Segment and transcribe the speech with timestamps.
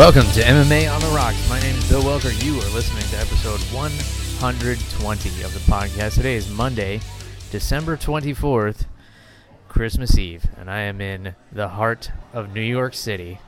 [0.00, 1.46] Welcome to MMA on the Rocks.
[1.50, 2.32] My name is Bill Welker.
[2.42, 6.14] You are listening to episode 120 of the podcast.
[6.14, 7.02] Today is Monday,
[7.50, 8.86] December 24th,
[9.68, 13.40] Christmas Eve, and I am in the heart of New York City,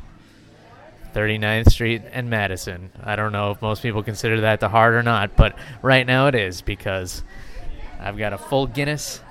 [1.14, 2.92] 39th Street and Madison.
[3.02, 6.26] I don't know if most people consider that the heart or not, but right now
[6.26, 7.24] it is because
[7.98, 9.22] I've got a full Guinness,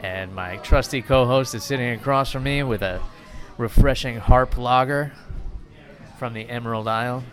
[0.00, 3.00] and my trusty co host is sitting across from me with a
[3.56, 5.12] refreshing harp lager
[6.20, 7.24] from the Emerald Isle.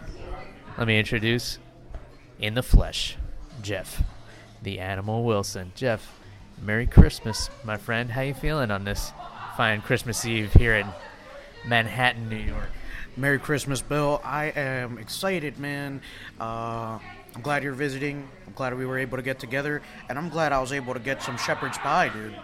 [0.77, 1.59] Let me introduce
[2.39, 3.17] in the flesh,
[3.61, 4.01] Jeff,
[4.63, 5.73] the Animal Wilson.
[5.75, 6.17] Jeff,
[6.61, 8.09] Merry Christmas, my friend.
[8.09, 9.11] How you feeling on this
[9.57, 10.87] fine Christmas Eve here in
[11.65, 12.69] Manhattan, New York?
[13.17, 14.21] Merry Christmas, Bill.
[14.23, 15.99] I am excited, man.
[16.39, 16.97] Uh,
[17.35, 18.25] I'm glad you're visiting.
[18.47, 21.01] I'm glad we were able to get together, and I'm glad I was able to
[21.01, 22.39] get some shepherd's pie, dude.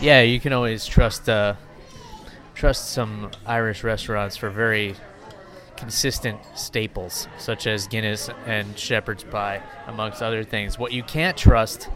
[0.00, 1.54] Yeah, you can always trust uh,
[2.56, 4.96] trust some Irish restaurants for very
[5.76, 10.78] consistent staples, such as Guinness and shepherd's pie, amongst other things.
[10.78, 11.88] What you can't trust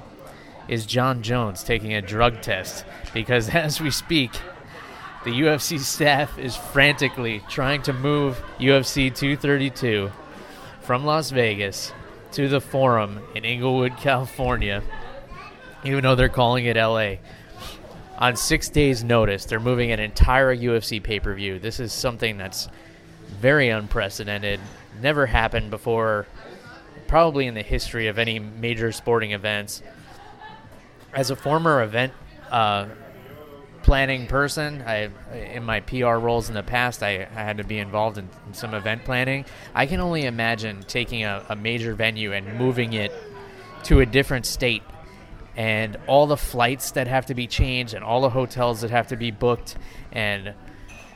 [0.68, 4.32] is Jon Jones taking a drug test, because as we speak,
[5.24, 10.10] the UFC staff is frantically trying to move UFC 232
[10.80, 11.92] from Las Vegas
[12.32, 14.82] to the Forum in Inglewood, California,
[15.84, 17.16] even though they're calling it LA.
[18.18, 21.58] On six days' notice, they're moving an entire UFC pay per view.
[21.58, 22.68] This is something that's
[23.40, 24.60] very unprecedented,
[25.00, 26.26] never happened before,
[27.06, 29.82] probably in the history of any major sporting events.
[31.12, 32.12] As a former event
[32.50, 32.86] uh,
[33.82, 37.78] planning person, I in my PR roles in the past, I, I had to be
[37.78, 39.44] involved in, in, some event planning.
[39.74, 43.12] I can only imagine taking a, a major venue and moving it
[43.84, 44.82] to a different state
[45.56, 49.08] and all the flights that have to be changed and all the hotels that have
[49.08, 49.76] to be booked
[50.12, 50.54] and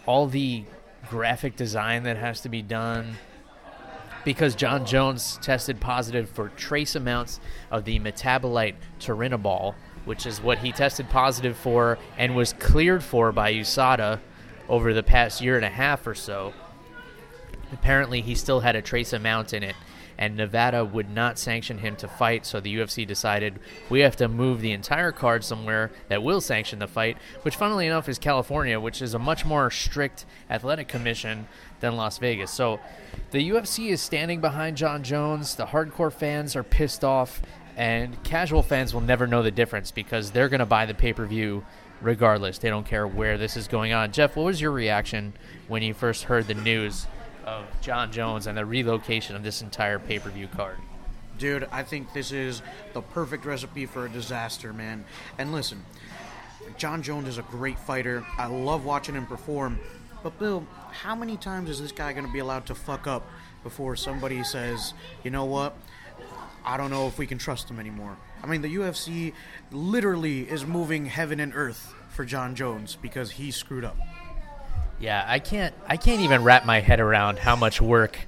[0.06, 0.64] all the
[1.08, 3.16] graphic design that has to be done
[4.24, 10.58] because Jon Jones tested positive for trace amounts of the metabolite turinabol, which is what
[10.58, 14.20] he tested positive for and was cleared for by USADA
[14.68, 16.52] over the past year and a half or so.
[17.72, 19.74] Apparently, he still had a trace amount in it,
[20.24, 24.26] and Nevada would not sanction him to fight, so the UFC decided we have to
[24.26, 28.80] move the entire card somewhere that will sanction the fight, which, funnily enough, is California,
[28.80, 31.46] which is a much more strict athletic commission
[31.80, 32.50] than Las Vegas.
[32.50, 32.80] So
[33.32, 35.56] the UFC is standing behind Jon Jones.
[35.56, 37.42] The hardcore fans are pissed off,
[37.76, 41.12] and casual fans will never know the difference because they're going to buy the pay
[41.12, 41.66] per view
[42.00, 42.56] regardless.
[42.56, 44.10] They don't care where this is going on.
[44.10, 45.34] Jeff, what was your reaction
[45.68, 47.06] when you first heard the news
[47.46, 50.78] of Jon Jones and the relocation of this entire pay per view card.
[51.38, 52.62] Dude, I think this is
[52.92, 55.04] the perfect recipe for a disaster, man.
[55.38, 55.84] And listen,
[56.78, 58.24] Jon Jones is a great fighter.
[58.38, 59.78] I love watching him perform.
[60.22, 63.28] But, Bill, how many times is this guy going to be allowed to fuck up
[63.62, 65.76] before somebody says, you know what?
[66.64, 68.16] I don't know if we can trust him anymore.
[68.42, 69.34] I mean, the UFC
[69.70, 73.96] literally is moving heaven and earth for Jon Jones because he screwed up.
[74.98, 78.18] Yeah, I can't I can't even wrap my head around how much work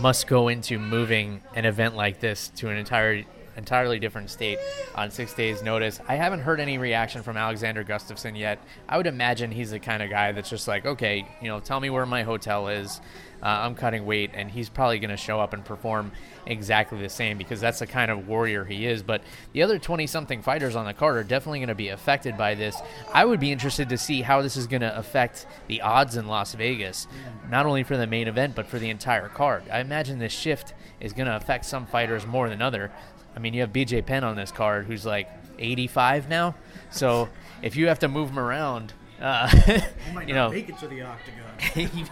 [0.00, 3.24] must go into moving an event like this to an entire
[3.56, 4.58] entirely different state
[4.94, 6.00] on six days' notice.
[6.08, 8.58] I haven't heard any reaction from Alexander Gustafsson yet.
[8.88, 11.80] I would imagine he's the kind of guy that's just like, okay, you know, tell
[11.80, 13.00] me where my hotel is.
[13.44, 16.12] Uh, I'm cutting weight, and he's probably going to show up and perform
[16.46, 19.02] exactly the same because that's the kind of warrior he is.
[19.02, 19.22] But
[19.52, 22.54] the other 20 something fighters on the card are definitely going to be affected by
[22.54, 22.80] this.
[23.12, 26.26] I would be interested to see how this is going to affect the odds in
[26.26, 27.06] Las Vegas,
[27.50, 29.64] not only for the main event, but for the entire card.
[29.70, 32.90] I imagine this shift is going to affect some fighters more than other.
[33.36, 35.28] I mean, you have BJ Penn on this card who's like
[35.58, 36.54] 85 now.
[36.90, 37.28] So
[37.62, 39.50] if you have to move him around, uh,
[40.26, 41.58] you know, make it to the octagon.
[41.74, 42.04] he,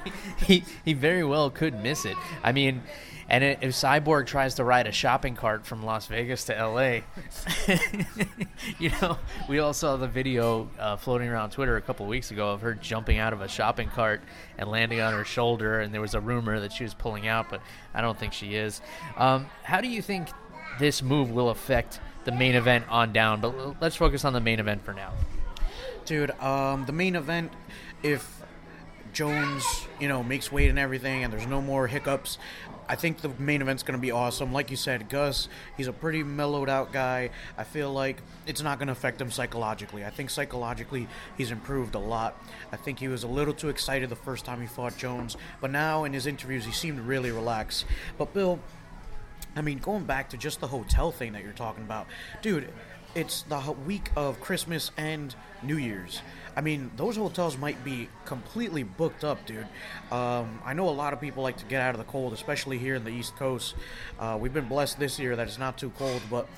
[0.45, 2.17] he, he very well could miss it.
[2.43, 2.83] I mean,
[3.29, 7.01] and if Cyborg tries to ride a shopping cart from Las Vegas to LA,
[8.79, 9.17] you know,
[9.49, 12.75] we all saw the video uh, floating around Twitter a couple weeks ago of her
[12.75, 14.21] jumping out of a shopping cart
[14.59, 17.49] and landing on her shoulder, and there was a rumor that she was pulling out,
[17.49, 17.63] but
[17.95, 18.83] I don't think she is.
[19.17, 20.29] Um, how do you think
[20.79, 23.41] this move will affect the main event on down?
[23.41, 25.13] But let's focus on the main event for now.
[26.13, 27.51] Dude, um, the main event,
[28.03, 28.43] if
[29.15, 29.65] Jones,
[29.99, 32.37] you know, makes weight and everything, and there's no more hiccups.
[32.87, 34.53] I think the main event's going to be awesome.
[34.53, 37.31] Like you said, Gus, he's a pretty mellowed out guy.
[37.57, 40.05] I feel like it's not going to affect him psychologically.
[40.05, 42.37] I think psychologically he's improved a lot.
[42.71, 45.71] I think he was a little too excited the first time he fought Jones, but
[45.71, 47.87] now in his interviews he seemed really relaxed.
[48.19, 48.61] But Bill,
[49.57, 52.07] I mean, going back to just the hotel thing that you're talking about,
[52.43, 52.71] dude,
[53.15, 56.23] it's the week of Christmas and New Year's.
[56.57, 59.67] I mean, those hotels might be completely booked up, dude.
[60.11, 62.79] Um, I know a lot of people like to get out of the cold, especially
[62.79, 63.75] here in the East Coast.
[64.19, 66.49] Uh, we've been blessed this year that it's not too cold, but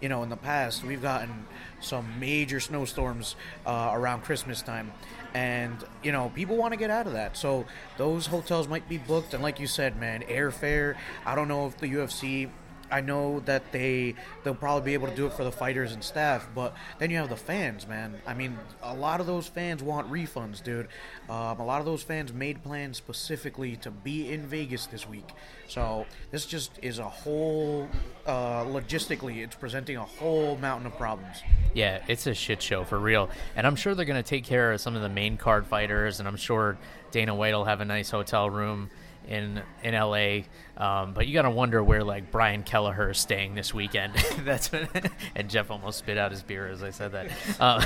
[0.00, 1.46] you know, in the past we've gotten
[1.80, 3.36] some major snowstorms
[3.66, 4.92] uh, around Christmas time,
[5.34, 7.36] and you know, people want to get out of that.
[7.36, 7.66] So
[7.98, 10.96] those hotels might be booked, and like you said, man, airfare.
[11.26, 12.50] I don't know if the UFC
[12.90, 16.02] I know that they they'll probably be able to do it for the fighters and
[16.02, 18.20] staff, but then you have the fans, man.
[18.26, 20.88] I mean, a lot of those fans want refunds, dude.
[21.28, 25.28] Um, a lot of those fans made plans specifically to be in Vegas this week,
[25.68, 27.88] so this just is a whole
[28.26, 31.42] uh, logistically, it's presenting a whole mountain of problems.
[31.74, 34.80] Yeah, it's a shit show for real, and I'm sure they're to take care of
[34.80, 36.76] some of the main card fighters, and I'm sure
[37.10, 38.90] Dana White will have a nice hotel room
[39.28, 40.40] in in LA.
[40.76, 44.14] Um, but you got to wonder where like Brian Kelleher is staying this weekend.
[44.44, 44.70] that's
[45.34, 47.26] and Jeff almost spit out his beer as I said that.
[47.60, 47.82] Um,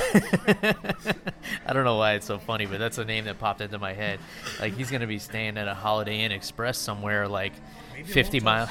[1.67, 3.93] I don't know why it's so funny, but that's a name that popped into my
[3.93, 4.21] head.
[4.61, 7.53] Like he's gonna be staying at a Holiday Inn Express somewhere like
[7.93, 8.71] Maybe 50 miles.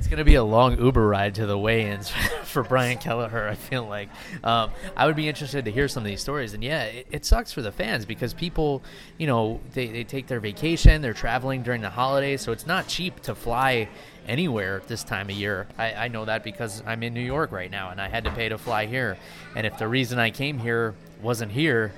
[0.00, 2.08] It, it's going to be a long Uber ride to the weigh-ins
[2.44, 3.48] for Brian Kelleher.
[3.48, 4.08] I feel like
[4.42, 6.54] um, I would be interested to hear some of these stories.
[6.54, 8.82] And yeah, it, it, sucks for the fans because people,
[9.18, 12.88] you know, they, they take their vacation, they're traveling during the holidays, so it's not
[12.88, 13.88] cheap to fly
[14.26, 15.66] anywhere this time of year.
[15.78, 18.30] I, I know that because I'm in New York right now, and I had to
[18.30, 19.18] pay to fly here.
[19.54, 21.92] And if the reason I came here wasn't here,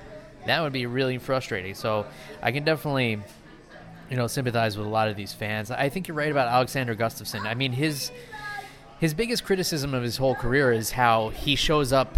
[0.45, 1.73] that would be really frustrating.
[1.73, 2.05] So
[2.41, 3.21] I can definitely
[4.13, 5.71] you know, sympathize with a lot of these fans.
[5.71, 7.47] I think you're right about Alexander Gustafsson.
[7.47, 8.11] I mean, his
[8.99, 12.15] his biggest criticism of his whole career is how he shows up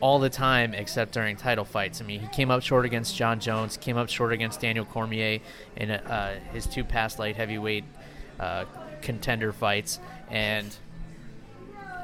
[0.00, 2.00] all the time except during title fights.
[2.00, 5.38] I mean, he came up short against Jon Jones, came up short against Daniel Cormier
[5.76, 7.84] in uh, his two past light heavyweight
[8.40, 8.64] uh,
[9.00, 10.00] contender fights,
[10.32, 10.74] and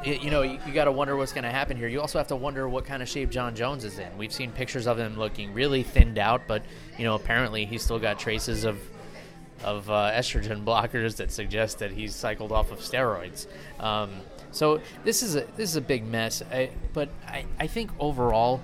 [0.04, 1.88] it, you know you, you got to wonder what's going to happen here.
[1.88, 4.16] You also have to wonder what kind of shape Jon Jones is in.
[4.16, 6.62] We've seen pictures of him looking really thinned out, but
[6.96, 8.78] you know apparently he's still got traces of
[9.62, 13.46] of uh, estrogen blockers that suggest that he's cycled off of steroids.
[13.78, 14.10] Um,
[14.50, 16.42] so this is a this is a big mess.
[16.50, 18.60] I, but I, I think overall,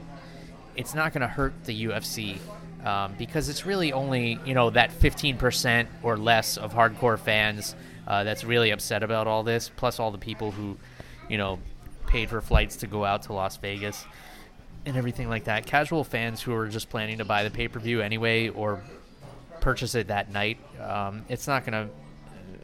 [0.77, 2.39] it's not going to hurt the UFC
[2.85, 7.75] um, because it's really only you know that 15% or less of hardcore fans
[8.07, 10.77] uh, that's really upset about all this, plus all the people who
[11.29, 11.59] you know
[12.07, 14.05] paid for flights to go out to Las Vegas
[14.87, 15.67] and everything like that.
[15.67, 18.83] Casual fans who are just planning to buy the pay per view anyway or
[19.61, 21.93] purchase it that night, um, it's not going to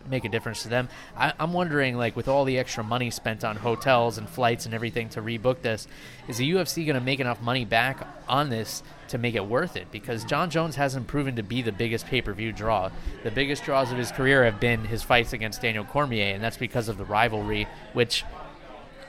[0.09, 0.89] make a difference to them.
[1.17, 4.75] I, am wondering, like, with all the extra money spent on hotels and flights and
[4.75, 5.87] everything to rebook this,
[6.29, 9.77] is the UFC going to make enough money back on this to make it worth
[9.77, 9.91] it?
[9.91, 12.91] Because Jon Jones hasn't proven to be the biggest pay per view draw.
[13.23, 16.57] The biggest draws of his career have been his fights against Daniel Cormier, and that's
[16.57, 18.25] because of the rivalry, which.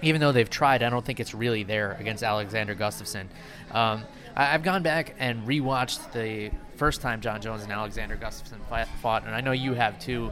[0.04, 3.25] Even though they've tried, I don't think it's really there against Alexander Gustafsson.
[3.72, 4.04] Um,
[4.36, 8.60] I, have gone back and rewatched the first time Jon Jones and Alexander Gustafsson
[9.01, 10.31] fought, and I know you have too,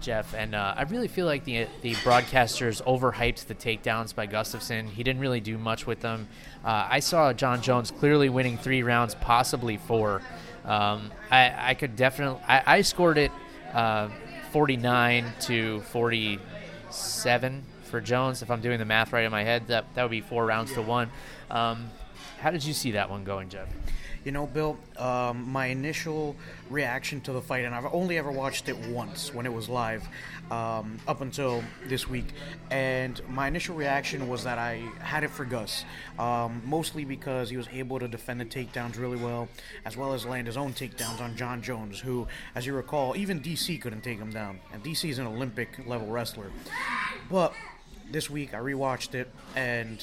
[0.00, 0.34] Jeff.
[0.34, 4.88] And uh, I really feel like the the broadcasters overhyped the takedowns by Gustafsson.
[4.88, 6.28] He didn't really do much with them.
[6.64, 10.20] Uh, I saw Jon Jones clearly winning three rounds, possibly four.
[10.64, 12.40] Um, I, I, could definitely.
[12.48, 13.30] I, I scored it
[13.74, 14.08] uh,
[14.52, 18.40] 49 to 47 for Jones.
[18.40, 20.72] If I'm doing the math right in my head, that that would be four rounds
[20.74, 21.10] to one.
[21.50, 21.90] Um,
[22.40, 23.68] how did you see that one going, Jeff?
[24.24, 26.34] You know, Bill, um, my initial
[26.70, 30.08] reaction to the fight, and I've only ever watched it once when it was live,
[30.50, 32.28] um, up until this week,
[32.70, 35.84] and my initial reaction was that I had it for Gus,
[36.18, 39.46] um, mostly because he was able to defend the takedowns really well,
[39.84, 43.40] as well as land his own takedowns on Jon Jones, who, as you recall, even
[43.40, 46.50] DC couldn't take him down, and DC is an Olympic level wrestler.
[47.30, 47.52] But
[48.10, 50.02] this week I rewatched it, and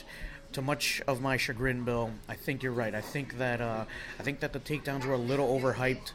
[0.54, 2.94] to much of my chagrin, Bill, I think you're right.
[2.94, 3.86] I think that uh,
[4.20, 6.12] I think that the takedowns were a little overhyped.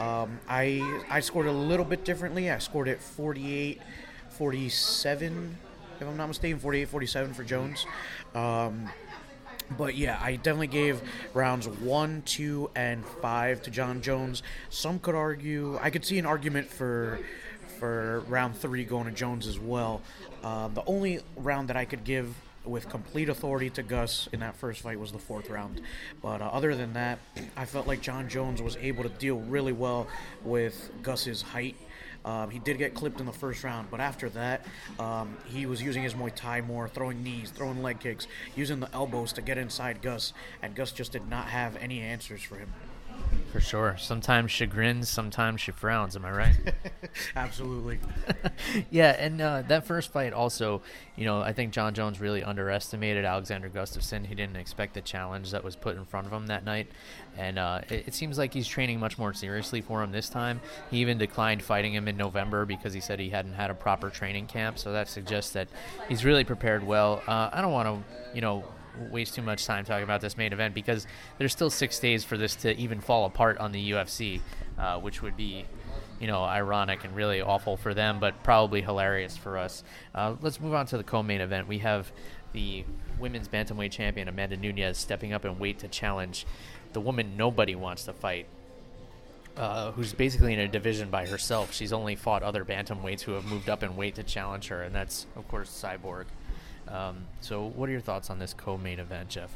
[0.00, 2.50] Um, I I scored a little bit differently.
[2.50, 3.80] I scored it 48,
[4.30, 5.58] 47,
[6.00, 7.86] if I'm not mistaken, 48, 47 for Jones.
[8.34, 8.88] Um,
[9.76, 11.00] but yeah, I definitely gave
[11.34, 14.42] rounds one, two, and five to Jon Jones.
[14.68, 17.20] Some could argue, I could see an argument for
[17.78, 20.02] for round three going to Jones as well.
[20.42, 24.56] Uh, the only round that I could give with complete authority to Gus in that
[24.56, 25.80] first fight was the fourth round.
[26.22, 27.18] But uh, other than that,
[27.56, 30.06] I felt like Jon Jones was able to deal really well
[30.44, 31.76] with Gus's height.
[32.24, 34.66] Um, he did get clipped in the first round, but after that,
[34.98, 38.92] um, he was using his Muay Thai more, throwing knees, throwing leg kicks, using the
[38.94, 42.68] elbows to get inside Gus, and Gus just did not have any answers for him.
[43.50, 43.96] For sure.
[43.98, 46.14] Sometimes she grins, sometimes she frowns.
[46.14, 46.54] Am I right?
[47.36, 47.98] Absolutely.
[48.90, 50.82] yeah, and uh, that first fight also,
[51.16, 54.24] you know, I think Jon Jones really underestimated Alexander Gustafsson.
[54.24, 56.92] He didn't expect the challenge that was put in front of him that night,
[57.36, 60.60] and uh, it, it, seems like he's training much more seriously for him this time.
[60.88, 64.10] He even declined fighting him in November because he said he hadn't had a proper
[64.10, 64.78] training camp.
[64.78, 65.68] So that suggests that
[66.08, 67.20] he's really prepared well.
[67.26, 68.64] Uh, I don't want to, you know
[69.10, 71.06] waste too much time talking about this main event because
[71.38, 74.40] there's still six days for this to even fall apart on the UFC,
[74.78, 75.64] uh, which would be,
[76.20, 79.84] you know, ironic and really awful for them, but probably hilarious for us.
[80.14, 81.68] Uh, let's move on to the co-main event.
[81.68, 82.10] We have
[82.52, 82.84] the
[83.18, 86.46] women's bantamweight champion Amanda Nunes stepping up in weight to challenge
[86.92, 88.46] the woman nobody wants to fight.
[89.56, 91.74] Uh, who's basically in a division by herself.
[91.74, 94.94] She's only fought other bantamweights who have moved up in weight to challenge her, and
[94.94, 96.26] that's, of course, Cyborg.
[96.90, 99.54] Um, so, what are your thoughts on this co-main event, Jeff?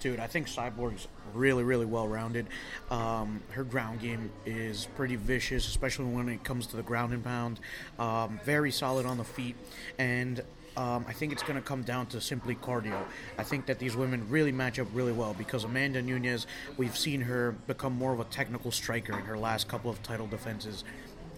[0.00, 2.46] Dude, I think Cyborg's really, really well rounded.
[2.90, 7.24] Um, her ground game is pretty vicious, especially when it comes to the ground and
[7.24, 7.60] pound.
[7.98, 9.56] Um, very solid on the feet,
[9.98, 10.42] and
[10.76, 13.00] um, I think it's going to come down to simply cardio.
[13.38, 17.20] I think that these women really match up really well because Amanda Nunes, we've seen
[17.20, 20.82] her become more of a technical striker in her last couple of title defenses.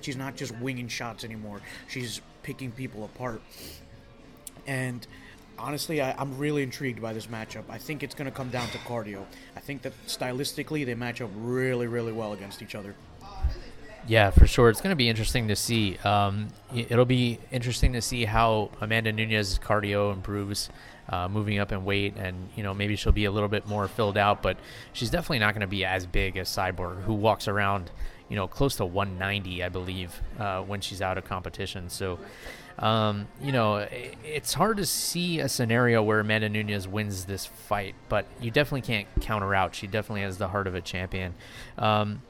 [0.00, 3.42] She's not just winging shots anymore, she's picking people apart.
[4.66, 5.06] And
[5.58, 7.64] honestly, I, am really intrigued by this matchup.
[7.68, 9.24] I think it's going to come down to cardio.
[9.56, 12.94] I think that stylistically, they match up really, really well against each other.
[14.08, 14.70] Yeah, for sure.
[14.70, 15.98] It's going to be interesting to see.
[15.98, 20.70] Um, it'll be interesting to see how Amanda Nunes' cardio improves,
[21.08, 23.88] uh, moving up in weight, and you know maybe she'll be a little bit more
[23.88, 24.42] filled out.
[24.42, 24.58] But
[24.92, 27.90] she's definitely not going to be as big as Cyborg, who walks around,
[28.28, 31.90] you know, close to 190, I believe, uh, when she's out of competition.
[31.90, 32.20] So
[32.78, 33.86] um, you know,
[34.24, 38.82] it's hard to see a scenario where Amanda Nunes wins this fight, but you definitely
[38.82, 39.74] can't count her out.
[39.74, 41.34] She definitely has the heart of a champion.
[41.78, 42.22] Um,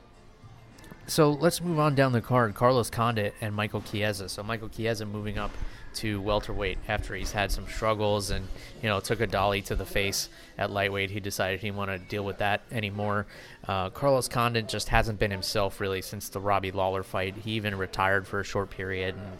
[1.09, 2.55] so let's move on down the card.
[2.55, 4.29] Carlos Condit and Michael Chiesa.
[4.29, 5.50] So Michael Chiesa moving up
[5.95, 8.47] to welterweight after he's had some struggles and
[8.83, 11.11] you know took a dolly to the face at lightweight.
[11.11, 13.26] He decided he didn't want to deal with that anymore.
[13.67, 17.35] Uh, Carlos Condit just hasn't been himself really since the Robbie Lawler fight.
[17.37, 19.38] He even retired for a short period and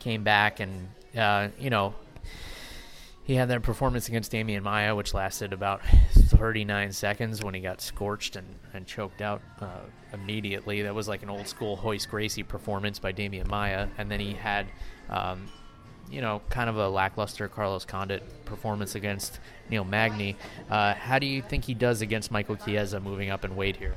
[0.00, 1.94] came back and uh, you know
[3.28, 7.82] he had that performance against Demian Maya, which lasted about 39 seconds when he got
[7.82, 9.80] scorched and, and choked out uh,
[10.14, 10.80] immediately.
[10.80, 13.88] That was like an old school Royce Gracie performance by Demian Maya.
[13.98, 14.68] And then he had,
[15.10, 15.46] um,
[16.10, 20.34] you know, kind of a lackluster Carlos Condit performance against Neil Magny.
[20.70, 23.94] Uh, how do you think he does against Michael Chiesa moving up in weight here?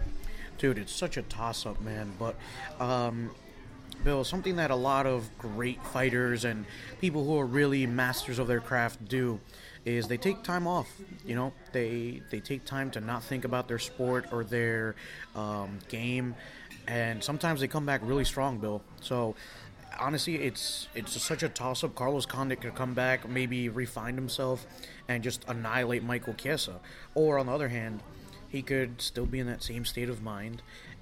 [0.58, 2.12] Dude, it's such a toss up, man.
[2.20, 2.36] But
[2.81, 3.31] um,
[4.03, 6.65] Bill, something that a lot of great fighters and
[7.00, 9.39] people who are really masters of their craft do
[9.86, 10.89] is they take time off.
[11.25, 14.95] You know, they they take time to not think about their sport or their
[15.36, 16.36] um, game,
[16.88, 18.81] and sometimes they come back really strong, Bill.
[19.01, 19.36] So
[20.00, 21.95] honestly, it's it's such a toss up.
[21.95, 24.65] Carlos Condit could come back, maybe refine himself,
[25.07, 26.79] and just annihilate Michael Chiesa.
[27.15, 28.01] Or on the other hand,
[28.50, 30.62] he could still be in that same state of mind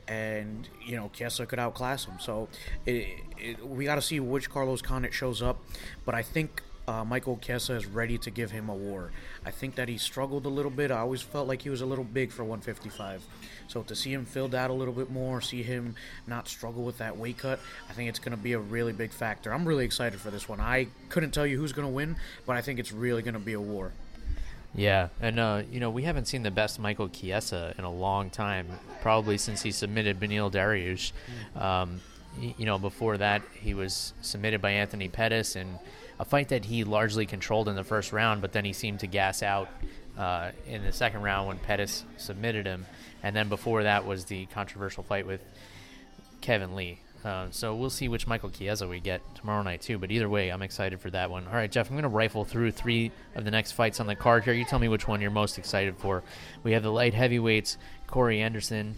[0.09, 2.15] and you know Chiesa could outclass him.
[2.19, 2.49] So
[2.85, 5.63] it, it, we got to see which Carlos Condit shows up,
[6.05, 9.11] but I think uh, Michael Chiesa is ready to give him a war.
[9.45, 10.89] I think that he struggled a little bit.
[10.89, 13.23] I always felt like he was a little big for 155.
[13.67, 15.93] So to see him filled out a little bit more, see him
[16.25, 19.11] not struggle with that weight cut, I think it's going to be a really big
[19.11, 19.53] factor.
[19.53, 20.59] I'm really excited for this one.
[20.59, 22.15] I couldn't tell you who's going to win,
[22.47, 23.91] but I think it's really going to be a war.
[24.75, 28.29] Yeah, and uh, you know we haven't seen the best Michael Chiesa in a long
[28.29, 28.67] time,
[29.01, 31.11] probably since he submitted Beneil Dariush.
[31.55, 31.61] Mm.
[31.61, 32.01] Um,
[32.39, 35.79] you know, before that he was submitted by Anthony Pettis in
[36.19, 39.07] a fight that he largely controlled in the first round, but then he seemed to
[39.07, 39.69] gas out
[40.17, 42.85] uh, in the second round when Pettis submitted him,
[43.23, 45.41] and then before that was the controversial fight with
[46.41, 46.99] Kevin Lee.
[47.23, 49.97] Uh, so we'll see which Michael Chiesa we get tomorrow night too.
[49.97, 51.47] But either way, I'm excited for that one.
[51.47, 54.15] All right, Jeff, I'm going to rifle through three of the next fights on the
[54.15, 54.53] card here.
[54.53, 56.23] You tell me which one you're most excited for.
[56.63, 58.95] We have the light heavyweights, Corey Anderson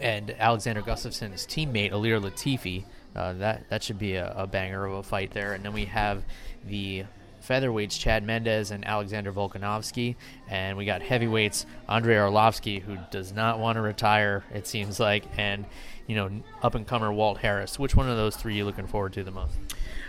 [0.00, 2.84] and Alexander Gustafsson's teammate Ilir Latifi.
[3.14, 5.54] Uh, that that should be a, a, banger of a fight there.
[5.54, 6.22] And then we have
[6.66, 7.04] the
[7.46, 10.16] featherweights Chad Mendes and Alexander Volkanovski,
[10.48, 15.24] and we got heavyweights Andrei Arlovsky, who does not want to retire, it seems like,
[15.36, 15.64] and
[16.06, 16.30] you know
[16.62, 17.78] up and comer Walt Harris.
[17.78, 19.56] Which one of those three are you looking forward to the most?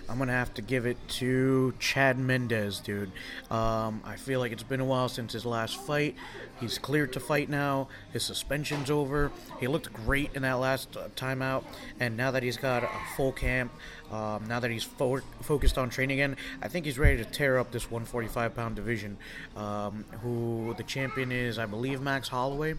[0.10, 3.12] I'm gonna have to give it to Chad Mendes, dude.
[3.52, 6.16] Um, I feel like it's been a while since his last fight.
[6.62, 7.90] He's cleared to fight now.
[8.14, 9.32] His suspension's over.
[9.60, 11.66] He looked great in that last uh, timeout,
[12.00, 13.74] and now that he's got a full camp,
[14.12, 17.58] um, now that he's fo- focused on training again, I think he's ready to tear
[17.58, 19.18] up this 145 pound division.
[19.56, 22.76] Um, who the champion is, I believe, Max Holloway.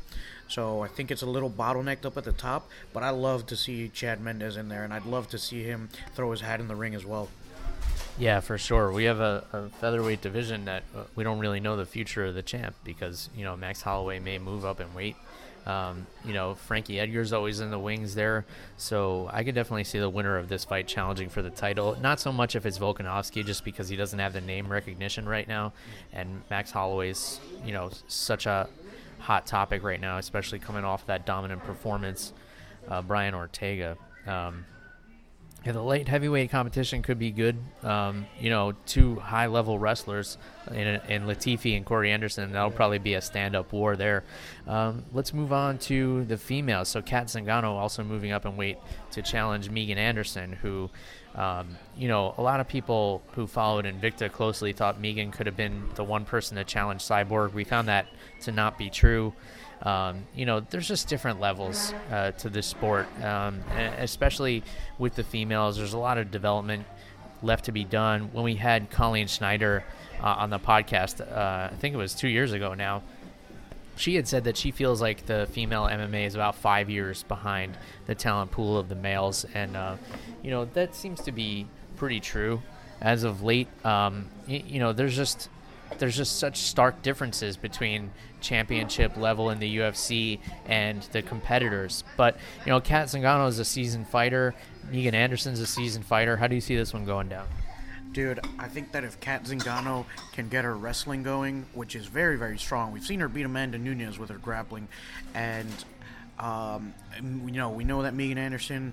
[0.49, 3.57] So I think it's a little bottlenecked up at the top, but I love to
[3.57, 6.69] see Chad Mendes in there, and I'd love to see him throw his hat in
[6.69, 7.29] the ring as well.
[8.19, 8.91] Yeah, for sure.
[8.91, 12.35] We have a, a featherweight division that uh, we don't really know the future of
[12.35, 15.17] the champ because you know Max Holloway may move up in weight.
[15.69, 18.47] Um, you know Frankie Edgar's always in the wings there,
[18.79, 21.95] so I could definitely see the winner of this fight challenging for the title.
[22.01, 25.47] Not so much if it's Volkanovski, just because he doesn't have the name recognition right
[25.47, 25.75] now,
[26.15, 28.67] and Max Holloway's you know such a
[29.19, 32.33] hot topic right now, especially coming off that dominant performance,
[32.89, 33.99] uh, Brian Ortega.
[34.27, 34.65] Um,
[35.69, 37.59] yeah, the light heavyweight competition could be good.
[37.83, 40.39] Um, you know, two high level wrestlers
[40.71, 42.53] in, in Latifi and Corey Anderson.
[42.53, 44.25] That'll probably be a stand up war there.
[44.67, 46.89] Um, let's move on to the females.
[46.89, 48.79] So, Cat Zingano also moving up in weight
[49.11, 50.89] to challenge Megan Anderson, who,
[51.35, 55.57] um, you know, a lot of people who followed Invicta closely thought Megan could have
[55.57, 57.53] been the one person to challenge Cyborg.
[57.53, 58.07] We found that
[58.41, 59.35] to not be true.
[59.83, 63.61] Um, you know, there's just different levels uh, to this sport, um,
[63.99, 64.65] especially
[64.99, 65.77] with the females.
[65.77, 66.85] There's a lot of development
[67.43, 68.31] left to be done.
[68.33, 69.85] When we had Colleen Schneider
[70.21, 73.03] uh, on the podcast, uh, I think it was two years ago now,
[73.97, 77.77] she had said that she feels like the female MMA is about five years behind
[78.07, 79.97] the talent pool of the males, and uh,
[80.43, 81.67] you know that seems to be
[81.97, 82.63] pretty true.
[83.01, 85.49] As of late, um, you know, there's just
[85.99, 92.05] there's just such stark differences between championship level in the UFC and the competitors.
[92.17, 94.55] But you know, Cat Zingano is a seasoned fighter.
[94.91, 96.37] Megan Anderson's a seasoned fighter.
[96.37, 97.47] How do you see this one going down?
[98.13, 102.37] Dude, I think that if Cat Zingano can get her wrestling going, which is very,
[102.37, 104.89] very strong, we've seen her beat Amanda Nunes with her grappling,
[105.35, 105.85] and
[106.39, 108.93] um, you know we know that Megan Anderson,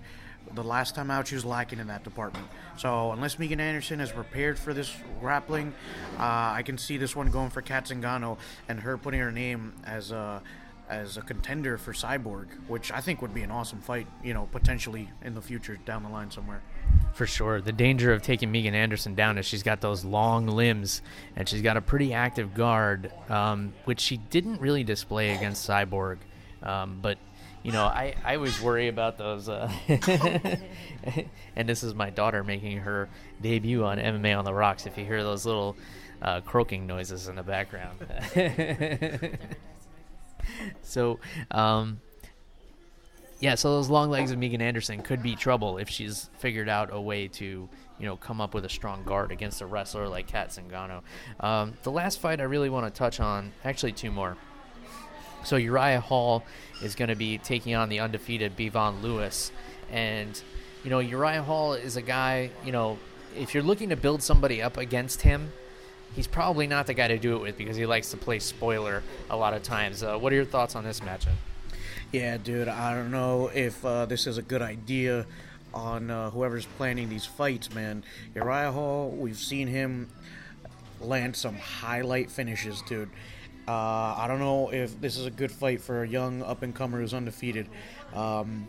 [0.53, 2.47] the last time out, she was lacking in that department.
[2.77, 5.73] So unless Megan Anderson is prepared for this grappling,
[6.17, 9.73] uh, I can see this one going for Cat Zingano and her putting her name
[9.85, 10.41] as a
[10.87, 14.07] as a contender for Cyborg, which I think would be an awesome fight.
[14.23, 16.61] You know, potentially in the future down the line somewhere.
[17.13, 17.61] For sure.
[17.61, 21.01] The danger of taking Megan Anderson down is she's got those long limbs
[21.35, 26.17] and she's got a pretty active guard, um, which she didn't really display against Cyborg.
[26.61, 27.17] Um, but,
[27.65, 29.49] you know, I, I always worry about those.
[29.49, 29.71] Uh,
[31.55, 33.09] and this is my daughter making her
[33.41, 34.85] debut on MMA on the Rocks.
[34.85, 35.75] If you hear those little
[36.21, 38.05] uh, croaking noises in the background.
[40.83, 42.01] so, um,
[43.39, 46.93] yeah, so those long legs of Megan Anderson could be trouble if she's figured out
[46.93, 50.27] a way to, you know, come up with a strong guard against a wrestler like
[50.27, 51.01] Cat Zingano.
[51.39, 54.37] Um, the last fight I really want to touch on, actually two more.
[55.45, 56.43] So Uriah Hall
[56.81, 59.51] is going to be taking on the undefeated Bevon Lewis,
[59.91, 60.41] and
[60.83, 62.49] you know Uriah Hall is a guy.
[62.65, 62.97] You know,
[63.37, 65.51] if you're looking to build somebody up against him,
[66.15, 69.03] he's probably not the guy to do it with because he likes to play spoiler
[69.29, 70.01] a lot of times.
[70.01, 71.35] Uh, what are your thoughts on this matchup?
[72.11, 75.25] Yeah, dude, I don't know if uh, this is a good idea
[75.73, 78.03] on uh, whoever's planning these fights, man.
[78.33, 80.09] Uriah Hall, we've seen him
[81.01, 83.09] land some highlight finishes, dude.
[83.67, 86.73] Uh, I don't know if this is a good fight for a young up and
[86.73, 87.67] comer who's undefeated.
[88.13, 88.67] Um,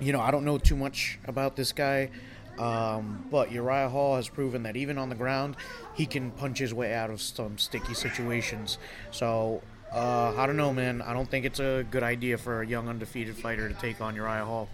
[0.00, 2.10] you know, I don't know too much about this guy,
[2.58, 5.56] um, but Uriah Hall has proven that even on the ground,
[5.94, 8.78] he can punch his way out of some sticky situations.
[9.10, 9.62] So
[9.92, 11.00] uh, I don't know, man.
[11.00, 14.16] I don't think it's a good idea for a young undefeated fighter to take on
[14.16, 14.68] Uriah Hall.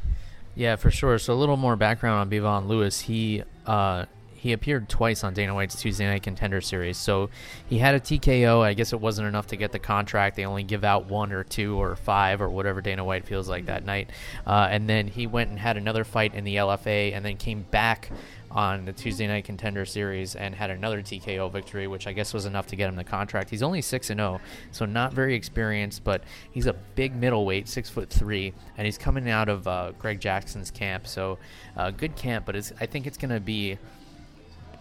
[0.54, 1.18] Yeah, for sure.
[1.18, 3.00] So a little more background on Bevon Lewis.
[3.00, 4.06] He uh,
[4.40, 6.96] he appeared twice on Dana White's Tuesday Night Contender Series.
[6.96, 7.28] So
[7.66, 8.62] he had a TKO.
[8.62, 10.36] I guess it wasn't enough to get the contract.
[10.36, 13.66] They only give out one or two or five or whatever Dana White feels like
[13.66, 14.08] that night.
[14.46, 17.62] Uh, and then he went and had another fight in the LFA, and then came
[17.70, 18.10] back
[18.50, 22.46] on the Tuesday Night Contender Series and had another TKO victory, which I guess was
[22.46, 23.50] enough to get him the contract.
[23.50, 24.40] He's only six and zero,
[24.72, 29.28] so not very experienced, but he's a big middleweight, six foot three, and he's coming
[29.28, 31.06] out of uh, Greg Jackson's camp.
[31.06, 31.38] So
[31.76, 33.78] uh, good camp, but I think it's going to be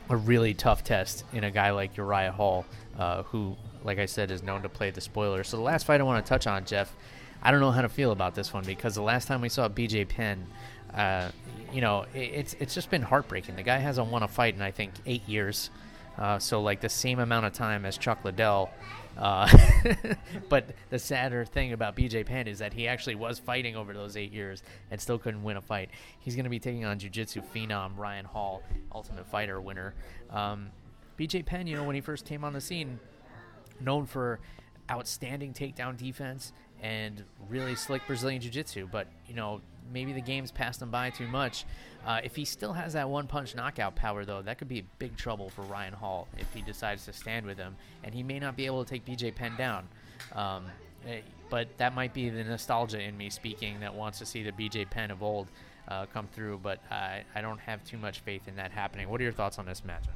[0.09, 2.65] a really tough test in a guy like Uriah Hall,
[2.97, 5.43] uh, who, like I said, is known to play the spoiler.
[5.43, 6.93] So the last fight I want to touch on, Jeff,
[7.41, 9.69] I don't know how to feel about this one because the last time we saw
[9.69, 10.47] BJ Penn,
[10.93, 11.29] uh,
[11.71, 13.55] you know, it, it's it's just been heartbreaking.
[13.55, 15.69] The guy hasn't won a fight in I think eight years.
[16.17, 18.69] Uh, so like the same amount of time as Chuck Liddell.
[19.19, 19.47] Uh,
[20.49, 24.15] but the sadder thing about BJ Penn is that he actually was fighting over those
[24.15, 25.89] eight years and still couldn't win a fight.
[26.19, 28.63] He's going to be taking on jiu-jitsu phenom Ryan Hall,
[28.95, 29.93] Ultimate Fighter winner.
[30.29, 30.69] Um,
[31.19, 32.97] BJ Penn, you know, when he first came on the scene,
[33.81, 34.39] known for
[34.89, 38.87] outstanding takedown defense and really slick Brazilian jiu-jitsu.
[38.89, 39.59] But you know,
[39.91, 41.65] maybe the game's passed him by too much.
[42.05, 45.17] Uh, if he still has that one-punch knockout power, though, that could be a big
[45.17, 48.55] trouble for Ryan Hall if he decides to stand with him, and he may not
[48.55, 49.87] be able to take BJ Penn down.
[50.33, 50.65] Um,
[51.07, 54.51] eh, but that might be the nostalgia in me speaking that wants to see the
[54.51, 55.47] BJ Penn of old
[55.87, 56.59] uh, come through.
[56.59, 59.09] But I, I don't have too much faith in that happening.
[59.09, 60.15] What are your thoughts on this matchup?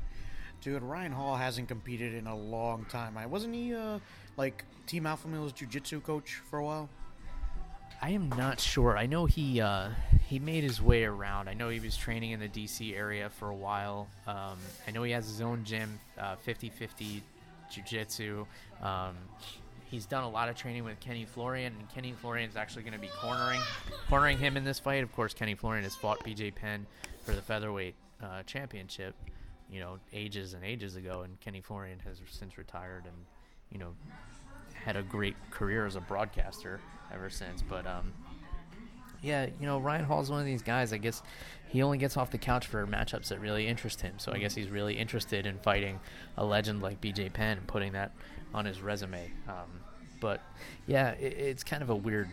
[0.62, 3.18] Dude, Ryan Hall hasn't competed in a long time.
[3.18, 4.00] I wasn't he uh,
[4.38, 6.90] like Team Alpha Male's jiu-jitsu coach for a while.
[8.04, 8.98] I am not sure.
[8.98, 9.88] I know he uh,
[10.28, 11.48] he made his way around.
[11.48, 14.10] I know he was training in the DC area for a while.
[14.28, 17.22] Um, I know he has his own gym, uh, 50-50
[17.72, 18.46] jiu-jitsu.
[18.82, 19.16] Um,
[19.86, 22.94] he's done a lot of training with Kenny Florian, and Kenny Florian is actually going
[22.94, 23.62] to be cornering
[24.10, 25.02] cornering him in this fight.
[25.02, 26.86] Of course, Kenny Florian has fought BJ Penn
[27.24, 29.16] for the featherweight uh, championship
[29.72, 33.16] you know, ages and ages ago, and Kenny Florian has since retired and,
[33.72, 33.96] you know,
[34.84, 36.80] had a great career as a broadcaster
[37.14, 37.62] ever since.
[37.62, 38.14] But, um,
[39.22, 40.92] yeah, you know, Ryan Hall's one of these guys.
[40.94, 41.24] I guess
[41.70, 44.16] he only gets off the couch for matchups that really interest him.
[44.18, 46.00] So I guess he's really interested in fighting
[46.38, 48.12] a legend like BJ Penn and putting that
[48.54, 49.32] on his resume.
[49.48, 49.82] Um,
[50.20, 50.42] but
[50.86, 52.30] yeah, it, it's kind of a weird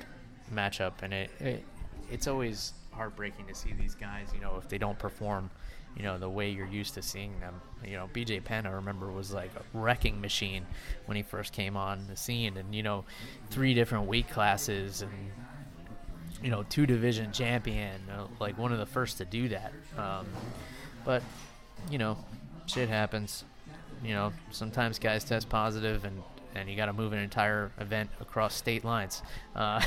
[0.53, 1.65] matchup, and it, it
[2.11, 4.29] it's always heartbreaking to see these guys.
[4.35, 5.51] You know, if they don't perform
[5.97, 7.61] you know, the way you're used to seeing them.
[7.85, 10.67] You know, BJ Penn, I remember, was like a wrecking machine
[11.07, 13.05] when he first came on the scene, and you know,
[13.51, 15.13] three different weight classes and
[16.43, 19.73] you know, two division champion, uh, like one of the first to do that.
[19.99, 20.27] Um,
[21.05, 21.23] but
[21.91, 22.17] you know,
[22.67, 23.45] shit happens.
[24.03, 26.23] You know, sometimes guys test positive, and
[26.55, 29.23] and you got to move an entire event across state lines.
[29.55, 29.83] Uh,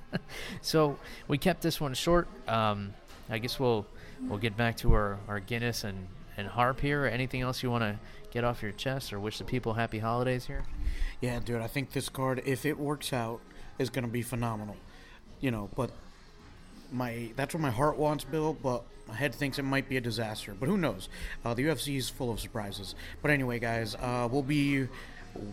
[0.62, 2.28] so we kept this one short.
[2.48, 2.94] Um,
[3.28, 3.86] I guess we'll
[4.28, 7.06] we'll get back to our, our Guinness and, and harp here.
[7.06, 7.98] Anything else you want to
[8.30, 10.64] get off your chest or wish the people happy holidays here?
[11.20, 13.40] Yeah, dude, I think this card, if it works out,
[13.78, 14.76] is going to be phenomenal.
[15.40, 15.90] You know, but
[16.92, 20.00] my that's what my heart wants, Bill, but my head thinks it might be a
[20.00, 20.54] disaster.
[20.58, 21.08] But who knows?
[21.44, 22.94] Uh, the UFC is full of surprises.
[23.22, 24.88] But anyway, guys, uh, we'll be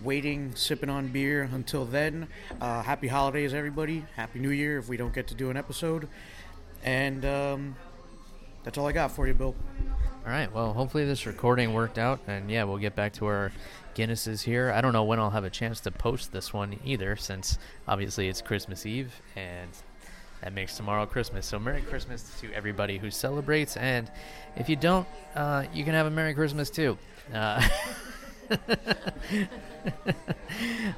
[0.03, 2.27] waiting, sipping on beer until then.
[2.59, 4.05] Uh, happy holidays, everybody.
[4.15, 6.07] Happy New Year if we don't get to do an episode.
[6.83, 7.75] And um,
[8.67, 9.55] that's all I got for you, Bill.
[10.25, 10.53] All right.
[10.53, 13.53] Well, hopefully this recording worked out, and yeah, we'll get back to our
[13.95, 14.73] Guinnesses here.
[14.75, 18.27] I don't know when I'll have a chance to post this one either, since obviously
[18.27, 19.69] it's Christmas Eve, and
[20.41, 21.45] that makes tomorrow Christmas.
[21.45, 24.11] So Merry Christmas to everybody who celebrates, and
[24.57, 26.97] if you don't, uh, you can have a Merry Christmas too.
[27.33, 27.65] Uh,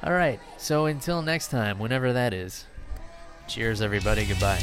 [0.02, 0.40] all right.
[0.58, 2.64] So until next time, whenever that is.
[3.46, 4.26] Cheers, everybody.
[4.26, 4.60] Goodbye.